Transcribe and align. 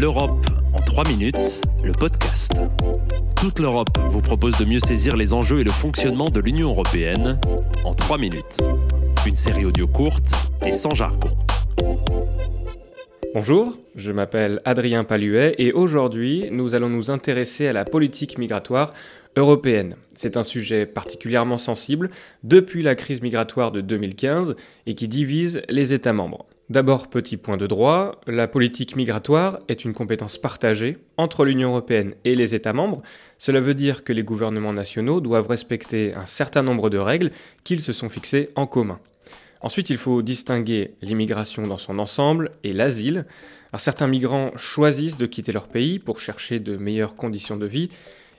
L'Europe 0.00 0.46
en 0.72 0.80
3 0.80 1.06
minutes, 1.08 1.60
le 1.84 1.92
podcast. 1.92 2.52
Toute 3.36 3.58
l'Europe 3.58 3.98
vous 4.08 4.22
propose 4.22 4.56
de 4.56 4.64
mieux 4.64 4.80
saisir 4.80 5.16
les 5.16 5.34
enjeux 5.34 5.60
et 5.60 5.64
le 5.64 5.70
fonctionnement 5.70 6.30
de 6.30 6.40
l'Union 6.40 6.70
européenne 6.70 7.38
en 7.84 7.92
3 7.92 8.16
minutes. 8.16 8.56
Une 9.26 9.34
série 9.34 9.66
audio 9.66 9.86
courte 9.86 10.32
et 10.64 10.72
sans 10.72 10.94
jargon. 10.94 11.28
Bonjour, 13.34 13.76
je 13.94 14.12
m'appelle 14.12 14.62
Adrien 14.64 15.04
Paluet 15.04 15.54
et 15.58 15.72
aujourd'hui 15.72 16.48
nous 16.50 16.74
allons 16.74 16.88
nous 16.88 17.10
intéresser 17.10 17.66
à 17.66 17.74
la 17.74 17.84
politique 17.84 18.38
migratoire 18.38 18.94
européenne. 19.36 19.96
C'est 20.14 20.38
un 20.38 20.42
sujet 20.42 20.86
particulièrement 20.86 21.58
sensible 21.58 22.10
depuis 22.44 22.82
la 22.82 22.94
crise 22.94 23.20
migratoire 23.20 23.72
de 23.72 23.82
2015 23.82 24.56
et 24.86 24.94
qui 24.94 25.06
divise 25.06 25.62
les 25.68 25.92
États 25.92 26.14
membres. 26.14 26.46
D'abord, 26.72 27.08
petit 27.08 27.36
point 27.36 27.58
de 27.58 27.66
droit, 27.66 28.18
la 28.26 28.48
politique 28.48 28.96
migratoire 28.96 29.58
est 29.68 29.84
une 29.84 29.92
compétence 29.92 30.38
partagée 30.38 30.96
entre 31.18 31.44
l'Union 31.44 31.68
européenne 31.68 32.14
et 32.24 32.34
les 32.34 32.54
États 32.54 32.72
membres. 32.72 33.02
Cela 33.36 33.60
veut 33.60 33.74
dire 33.74 34.04
que 34.04 34.12
les 34.14 34.22
gouvernements 34.22 34.72
nationaux 34.72 35.20
doivent 35.20 35.48
respecter 35.48 36.14
un 36.14 36.24
certain 36.24 36.62
nombre 36.62 36.88
de 36.88 36.96
règles 36.96 37.30
qu'ils 37.62 37.82
se 37.82 37.92
sont 37.92 38.08
fixées 38.08 38.48
en 38.56 38.66
commun. 38.66 39.00
Ensuite, 39.60 39.90
il 39.90 39.98
faut 39.98 40.22
distinguer 40.22 40.94
l'immigration 41.02 41.66
dans 41.66 41.76
son 41.76 41.98
ensemble 41.98 42.52
et 42.64 42.72
l'asile. 42.72 43.26
certains 43.76 44.06
migrants 44.06 44.52
choisissent 44.56 45.18
de 45.18 45.26
quitter 45.26 45.52
leur 45.52 45.68
pays 45.68 45.98
pour 45.98 46.20
chercher 46.20 46.58
de 46.58 46.78
meilleures 46.78 47.16
conditions 47.16 47.58
de 47.58 47.66
vie 47.66 47.90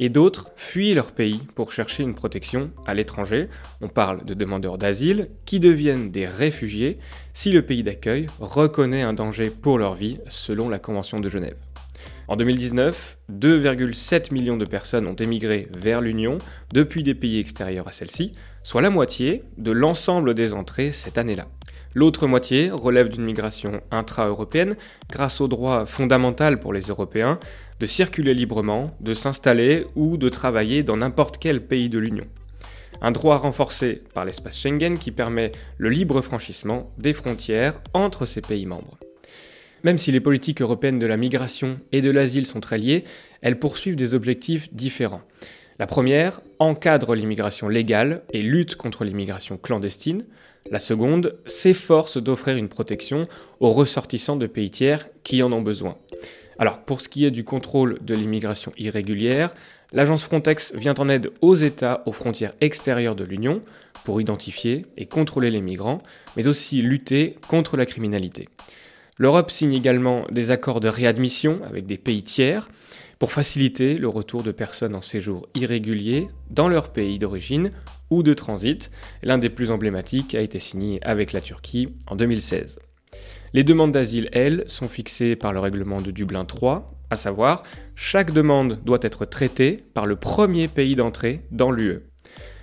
et 0.00 0.08
d'autres 0.08 0.50
fuient 0.56 0.94
leur 0.94 1.12
pays 1.12 1.40
pour 1.54 1.72
chercher 1.72 2.02
une 2.02 2.14
protection 2.14 2.70
à 2.86 2.94
l'étranger. 2.94 3.48
On 3.80 3.88
parle 3.88 4.24
de 4.24 4.34
demandeurs 4.34 4.78
d'asile 4.78 5.28
qui 5.44 5.60
deviennent 5.60 6.10
des 6.10 6.26
réfugiés 6.26 6.98
si 7.34 7.50
le 7.50 7.62
pays 7.62 7.82
d'accueil 7.82 8.26
reconnaît 8.40 9.02
un 9.02 9.12
danger 9.12 9.50
pour 9.50 9.78
leur 9.78 9.94
vie 9.94 10.18
selon 10.28 10.68
la 10.68 10.78
Convention 10.78 11.18
de 11.18 11.28
Genève. 11.28 11.56
En 12.28 12.36
2019, 12.36 13.16
2,7 13.32 14.32
millions 14.34 14.58
de 14.58 14.66
personnes 14.66 15.06
ont 15.06 15.14
émigré 15.14 15.68
vers 15.76 16.00
l'Union 16.02 16.38
depuis 16.72 17.02
des 17.02 17.14
pays 17.14 17.40
extérieurs 17.40 17.88
à 17.88 17.92
celle-ci, 17.92 18.34
soit 18.62 18.82
la 18.82 18.90
moitié 18.90 19.44
de 19.56 19.72
l'ensemble 19.72 20.34
des 20.34 20.52
entrées 20.52 20.92
cette 20.92 21.16
année-là. 21.16 21.48
L'autre 21.94 22.26
moitié 22.26 22.70
relève 22.70 23.08
d'une 23.08 23.24
migration 23.24 23.80
intra-européenne 23.90 24.76
grâce 25.10 25.40
au 25.40 25.48
droit 25.48 25.86
fondamental 25.86 26.60
pour 26.60 26.72
les 26.72 26.82
Européens 26.82 27.38
de 27.80 27.86
circuler 27.86 28.34
librement, 28.34 28.88
de 29.00 29.14
s'installer 29.14 29.86
ou 29.94 30.16
de 30.16 30.28
travailler 30.28 30.82
dans 30.82 30.98
n'importe 30.98 31.38
quel 31.38 31.60
pays 31.60 31.88
de 31.88 31.98
l'Union. 31.98 32.26
Un 33.00 33.12
droit 33.12 33.38
renforcé 33.38 34.02
par 34.12 34.24
l'espace 34.24 34.58
Schengen 34.58 34.98
qui 34.98 35.12
permet 35.12 35.52
le 35.76 35.88
libre 35.88 36.20
franchissement 36.20 36.90
des 36.98 37.12
frontières 37.12 37.80
entre 37.94 38.26
ces 38.26 38.40
pays 38.40 38.66
membres. 38.66 38.98
Même 39.84 39.98
si 39.98 40.10
les 40.10 40.20
politiques 40.20 40.60
européennes 40.60 40.98
de 40.98 41.06
la 41.06 41.16
migration 41.16 41.78
et 41.92 42.00
de 42.00 42.10
l'asile 42.10 42.46
sont 42.46 42.60
très 42.60 42.78
liées, 42.78 43.04
elles 43.42 43.60
poursuivent 43.60 43.94
des 43.94 44.14
objectifs 44.14 44.72
différents. 44.74 45.22
La 45.78 45.86
première 45.86 46.40
encadre 46.58 47.14
l'immigration 47.14 47.68
légale 47.68 48.22
et 48.32 48.42
lutte 48.42 48.74
contre 48.74 49.04
l'immigration 49.04 49.56
clandestine. 49.56 50.24
La 50.72 50.80
seconde 50.80 51.38
s'efforce 51.46 52.18
d'offrir 52.18 52.56
une 52.56 52.68
protection 52.68 53.28
aux 53.60 53.70
ressortissants 53.70 54.34
de 54.34 54.48
pays 54.48 54.72
tiers 54.72 55.08
qui 55.22 55.40
en 55.40 55.52
ont 55.52 55.62
besoin. 55.62 55.96
Alors, 56.58 56.80
pour 56.80 57.00
ce 57.00 57.08
qui 57.08 57.24
est 57.24 57.30
du 57.30 57.44
contrôle 57.44 58.00
de 58.00 58.14
l'immigration 58.14 58.72
irrégulière, 58.76 59.54
l'agence 59.92 60.24
Frontex 60.24 60.74
vient 60.74 60.94
en 60.98 61.08
aide 61.08 61.30
aux 61.42 61.54
États 61.54 62.02
aux 62.06 62.12
frontières 62.12 62.54
extérieures 62.60 63.14
de 63.14 63.22
l'Union 63.22 63.62
pour 64.04 64.20
identifier 64.20 64.82
et 64.96 65.06
contrôler 65.06 65.52
les 65.52 65.60
migrants, 65.60 65.98
mais 66.36 66.48
aussi 66.48 66.82
lutter 66.82 67.36
contre 67.46 67.76
la 67.76 67.86
criminalité. 67.86 68.48
L'Europe 69.16 69.52
signe 69.52 69.74
également 69.74 70.24
des 70.30 70.50
accords 70.50 70.80
de 70.80 70.88
réadmission 70.88 71.60
avec 71.68 71.86
des 71.86 71.98
pays 71.98 72.24
tiers 72.24 72.68
pour 73.18 73.32
faciliter 73.32 73.98
le 73.98 74.08
retour 74.08 74.42
de 74.42 74.52
personnes 74.52 74.94
en 74.94 75.02
séjour 75.02 75.48
irrégulier 75.54 76.28
dans 76.50 76.68
leur 76.68 76.92
pays 76.92 77.18
d'origine 77.18 77.70
ou 78.10 78.22
de 78.22 78.34
transit. 78.34 78.90
L'un 79.22 79.38
des 79.38 79.50
plus 79.50 79.70
emblématiques 79.70 80.34
a 80.34 80.40
été 80.40 80.58
signé 80.58 81.00
avec 81.02 81.32
la 81.32 81.40
Turquie 81.40 81.88
en 82.06 82.16
2016. 82.16 82.78
Les 83.54 83.64
demandes 83.64 83.92
d'asile, 83.92 84.28
elles, 84.32 84.64
sont 84.66 84.88
fixées 84.88 85.34
par 85.34 85.52
le 85.52 85.60
règlement 85.60 86.00
de 86.00 86.10
Dublin 86.10 86.44
3, 86.44 86.94
à 87.10 87.16
savoir, 87.16 87.62
chaque 87.94 88.32
demande 88.32 88.80
doit 88.84 88.98
être 89.00 89.24
traitée 89.24 89.84
par 89.94 90.04
le 90.04 90.16
premier 90.16 90.68
pays 90.68 90.94
d'entrée 90.94 91.40
dans 91.50 91.70
l'UE. 91.70 92.00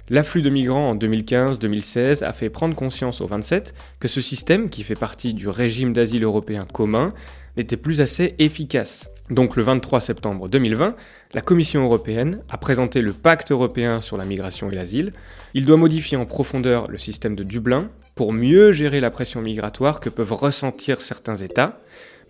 L'afflux 0.10 0.44
de 0.44 0.52
migrants 0.52 0.90
en 0.90 0.96
2015-2016 0.96 2.24
a 2.24 2.32
fait 2.32 2.52
prendre 2.52 2.76
conscience 2.76 3.22
aux 3.22 3.28
27 3.28 3.74
que 4.00 4.08
ce 4.08 4.22
système, 4.22 4.70
qui 4.70 4.84
fait 4.84 4.94
partie 4.94 5.34
du 5.34 5.48
régime 5.48 5.94
d'asile 5.94 6.24
européen 6.24 6.68
commun, 6.72 7.16
n'était 7.58 7.78
plus 7.78 8.02
assez 8.02 8.36
efficace. 8.38 9.10
Donc 9.32 9.56
le 9.56 9.64
23 9.64 10.02
septembre 10.02 10.48
2020, 10.50 10.96
la 11.34 11.42
Commission 11.42 11.84
européenne 11.84 12.44
a 12.50 12.58
présenté 12.58 13.02
le 13.02 13.12
pacte 13.12 13.52
européen 13.52 14.00
sur 14.00 14.18
la 14.18 14.26
migration 14.26 14.70
et 14.70 14.76
l'asile. 14.76 15.14
Il 15.56 15.66
doit 15.66 15.78
modifier 15.78 16.16
en 16.16 16.26
profondeur 16.26 16.88
le 16.92 17.00
système 17.00 17.36
de 17.36 17.44
Dublin 17.44 17.90
pour 18.14 18.34
mieux 18.34 18.72
gérer 18.72 19.00
la 19.00 19.10
pression 19.10 19.42
migratoire 19.42 20.00
que 20.00 20.10
peuvent 20.10 20.34
ressentir 20.34 21.02
certains 21.02 21.36
États, 21.36 21.82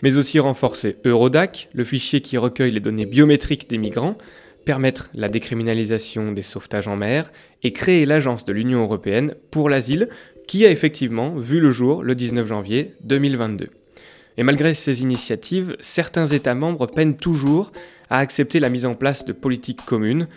mais 0.01 0.15
aussi 0.15 0.39
renforcer 0.39 0.95
Eurodac, 1.03 1.69
le 1.73 1.83
fichier 1.83 2.21
qui 2.21 2.37
recueille 2.37 2.71
les 2.71 2.79
données 2.79 3.05
biométriques 3.05 3.69
des 3.69 3.77
migrants, 3.77 4.17
permettre 4.63 5.09
la 5.13 5.27
décriminalisation 5.27 6.31
des 6.31 6.43
sauvetages 6.43 6.87
en 6.87 6.95
mer 6.95 7.29
et 7.61 7.73
créer 7.73 8.05
l'agence 8.05 8.45
de 8.45 8.53
l'Union 8.53 8.81
européenne 8.81 9.35
pour 9.51 9.69
l'asile 9.69 10.07
qui 10.47 10.65
a 10.65 10.71
effectivement 10.71 11.35
vu 11.35 11.59
le 11.59 11.71
jour 11.71 12.03
le 12.03 12.15
19 12.15 12.47
janvier 12.47 12.93
2022. 13.03 13.69
Et 14.37 14.43
malgré 14.43 14.73
ces 14.73 15.01
initiatives, 15.01 15.75
certains 15.79 16.27
États 16.27 16.55
membres 16.55 16.87
peinent 16.87 17.15
toujours 17.15 17.71
à 18.09 18.19
accepter 18.19 18.59
la 18.59 18.69
mise 18.69 18.85
en 18.85 18.93
place 18.93 19.25
de 19.25 19.33
politiques 19.33 19.85
communes. 19.85 20.27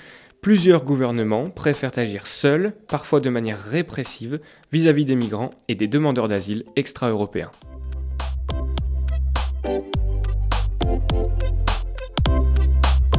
Plusieurs 0.41 0.85
gouvernements 0.85 1.45
préfèrent 1.45 1.99
agir 1.99 2.27
seuls, 2.27 2.73
parfois 2.87 3.21
de 3.21 3.29
manière 3.29 3.61
répressive, 3.61 4.39
vis-à-vis 4.73 5.05
des 5.05 5.17
migrants 5.17 5.51
et 5.67 5.75
des 5.75 5.89
demandeurs 5.89 6.29
d'asile 6.29 6.65
extra-européens. 6.77 7.51